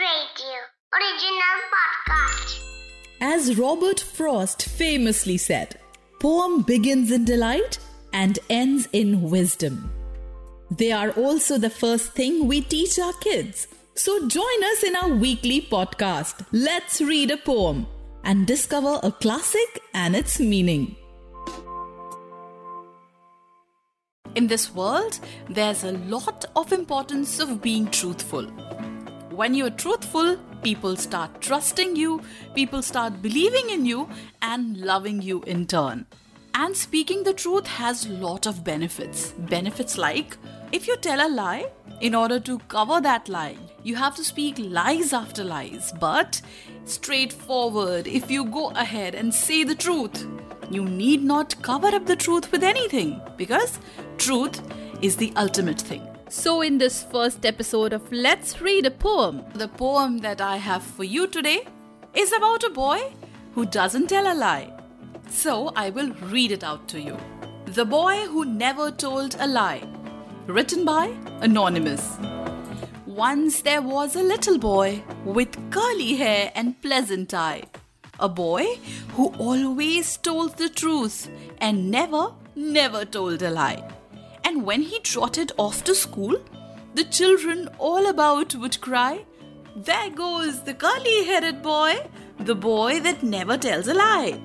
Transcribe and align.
Radio, 0.00 0.58
original 0.92 1.56
podcast. 1.72 2.60
As 3.20 3.56
Robert 3.56 4.00
Frost 4.00 4.64
famously 4.68 5.38
said, 5.38 5.78
poem 6.20 6.60
begins 6.62 7.10
in 7.10 7.24
delight 7.24 7.78
and 8.12 8.38
ends 8.50 8.86
in 8.92 9.30
wisdom. 9.30 9.90
They 10.70 10.92
are 10.92 11.10
also 11.12 11.56
the 11.56 11.70
first 11.70 12.12
thing 12.12 12.46
we 12.46 12.60
teach 12.60 12.98
our 12.98 13.14
kids. 13.14 13.66
So 13.94 14.28
join 14.28 14.64
us 14.72 14.82
in 14.82 14.96
our 14.96 15.08
weekly 15.08 15.62
podcast, 15.62 16.44
Let's 16.52 17.00
Read 17.00 17.30
a 17.30 17.38
Poem, 17.38 17.86
and 18.24 18.46
discover 18.46 19.00
a 19.02 19.10
classic 19.10 19.80
and 19.94 20.14
its 20.14 20.38
meaning. 20.38 20.96
In 24.34 24.48
this 24.48 24.74
world, 24.74 25.20
there's 25.48 25.84
a 25.84 25.92
lot 25.92 26.44
of 26.56 26.72
importance 26.72 27.38
of 27.38 27.62
being 27.62 27.86
truthful. 27.86 28.44
When 29.30 29.54
you're 29.54 29.70
truthful, 29.70 30.36
people 30.64 30.96
start 30.96 31.40
trusting 31.40 31.94
you, 31.94 32.20
people 32.52 32.82
start 32.82 33.22
believing 33.22 33.70
in 33.70 33.86
you 33.86 34.08
and 34.42 34.76
loving 34.78 35.22
you 35.22 35.42
in 35.42 35.66
turn. 35.66 36.06
And 36.54 36.76
speaking 36.76 37.22
the 37.22 37.32
truth 37.32 37.66
has 37.66 38.08
lot 38.08 38.46
of 38.46 38.64
benefits. 38.64 39.30
Benefits 39.38 39.96
like 39.96 40.36
if 40.72 40.88
you 40.88 40.96
tell 40.96 41.24
a 41.24 41.30
lie, 41.30 41.66
in 42.00 42.14
order 42.14 42.40
to 42.40 42.58
cover 42.66 43.00
that 43.00 43.28
lie, 43.28 43.56
you 43.84 43.94
have 43.94 44.16
to 44.16 44.24
speak 44.24 44.56
lies 44.58 45.12
after 45.12 45.44
lies, 45.44 45.92
but 46.00 46.40
straightforward 46.84 48.08
if 48.08 48.30
you 48.32 48.44
go 48.46 48.70
ahead 48.70 49.14
and 49.14 49.32
say 49.32 49.62
the 49.62 49.76
truth. 49.76 50.26
You 50.70 50.84
need 50.84 51.22
not 51.22 51.60
cover 51.62 51.88
up 51.88 52.06
the 52.06 52.16
truth 52.16 52.50
with 52.50 52.64
anything 52.64 53.20
because 53.36 53.78
truth 54.18 54.60
is 55.02 55.16
the 55.16 55.32
ultimate 55.36 55.80
thing. 55.80 56.06
So, 56.28 56.62
in 56.62 56.78
this 56.78 57.04
first 57.04 57.46
episode 57.46 57.92
of 57.92 58.10
Let's 58.10 58.60
Read 58.60 58.86
a 58.86 58.90
Poem, 58.90 59.44
the 59.54 59.68
poem 59.68 60.18
that 60.18 60.40
I 60.40 60.56
have 60.56 60.82
for 60.82 61.04
you 61.04 61.26
today 61.26 61.66
is 62.14 62.32
about 62.32 62.64
a 62.64 62.70
boy 62.70 63.12
who 63.54 63.66
doesn't 63.66 64.08
tell 64.08 64.32
a 64.32 64.34
lie. 64.34 64.72
So, 65.30 65.70
I 65.76 65.90
will 65.90 66.12
read 66.32 66.50
it 66.50 66.64
out 66.64 66.88
to 66.88 67.00
you. 67.00 67.16
The 67.66 67.84
Boy 67.84 68.26
Who 68.26 68.44
Never 68.44 68.90
Told 68.90 69.36
a 69.38 69.46
Lie, 69.46 69.86
written 70.46 70.84
by 70.84 71.14
Anonymous. 71.40 72.18
Once 73.06 73.62
there 73.62 73.82
was 73.82 74.16
a 74.16 74.22
little 74.22 74.58
boy 74.58 75.02
with 75.24 75.70
curly 75.70 76.16
hair 76.16 76.50
and 76.54 76.80
pleasant 76.82 77.32
eye. 77.32 77.62
A 78.18 78.28
boy 78.28 78.64
who 79.12 79.28
always 79.38 80.16
told 80.16 80.56
the 80.56 80.68
truth 80.68 81.30
and 81.58 81.90
never, 81.90 82.32
never 82.56 83.04
told 83.04 83.42
a 83.42 83.50
lie. 83.50 83.93
And 84.44 84.64
when 84.64 84.82
he 84.82 85.00
trotted 85.00 85.52
off 85.56 85.84
to 85.84 85.94
school, 85.94 86.36
the 86.94 87.04
children 87.04 87.68
all 87.78 88.06
about 88.06 88.54
would 88.54 88.80
cry, 88.80 89.24
There 89.74 90.10
goes 90.10 90.62
the 90.62 90.74
curly 90.74 91.24
headed 91.24 91.62
boy, 91.62 92.08
the 92.38 92.54
boy 92.54 93.00
that 93.00 93.22
never 93.22 93.56
tells 93.58 93.88
a 93.88 93.94
lie. 93.94 94.40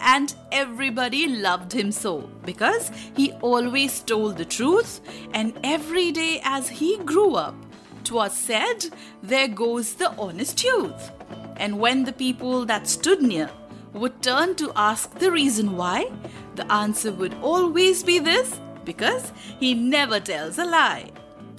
And 0.00 0.34
everybody 0.50 1.28
loved 1.28 1.72
him 1.72 1.92
so 1.92 2.28
because 2.44 2.90
he 3.16 3.32
always 3.34 4.00
told 4.00 4.36
the 4.36 4.44
truth, 4.44 5.00
and 5.32 5.58
every 5.62 6.10
day 6.10 6.40
as 6.44 6.68
he 6.68 6.98
grew 6.98 7.36
up, 7.36 7.54
'twas 8.02 8.36
said, 8.36 8.86
There 9.22 9.48
goes 9.48 9.94
the 9.94 10.10
honest 10.18 10.64
youth. 10.64 11.10
And 11.56 11.78
when 11.78 12.04
the 12.04 12.12
people 12.12 12.64
that 12.66 12.88
stood 12.88 13.22
near 13.22 13.50
would 13.92 14.20
turn 14.22 14.56
to 14.56 14.72
ask 14.74 15.18
the 15.18 15.30
reason 15.30 15.76
why, 15.76 16.10
the 16.56 16.70
answer 16.72 17.12
would 17.12 17.34
always 17.40 18.02
be 18.02 18.18
this 18.18 18.58
because 18.84 19.32
he 19.58 19.74
never 19.74 20.20
tells 20.20 20.58
a 20.58 20.64
lie. 20.64 21.10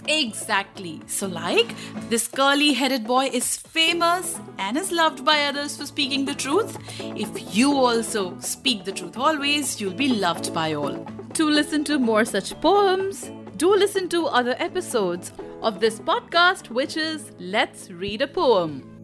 Exactly. 0.07 1.01
So, 1.07 1.27
like, 1.27 1.73
this 2.09 2.27
curly 2.27 2.73
headed 2.73 3.05
boy 3.05 3.25
is 3.25 3.57
famous 3.57 4.39
and 4.59 4.77
is 4.77 4.91
loved 4.91 5.25
by 5.25 5.45
others 5.45 5.75
for 5.75 5.85
speaking 5.85 6.25
the 6.25 6.35
truth. 6.35 6.77
If 6.99 7.55
you 7.55 7.73
also 7.73 8.39
speak 8.39 8.85
the 8.85 8.91
truth 8.91 9.17
always, 9.17 9.81
you'll 9.81 9.93
be 9.93 10.09
loved 10.09 10.53
by 10.53 10.73
all. 10.73 11.05
To 11.33 11.49
listen 11.49 11.83
to 11.85 11.97
more 11.99 12.25
such 12.25 12.59
poems, 12.61 13.31
do 13.57 13.73
listen 13.73 14.07
to 14.09 14.27
other 14.27 14.55
episodes 14.59 15.31
of 15.61 15.79
this 15.79 15.99
podcast, 15.99 16.69
which 16.69 16.97
is 16.97 17.31
Let's 17.39 17.89
Read 17.89 18.21
a 18.21 18.27
Poem. 18.27 18.94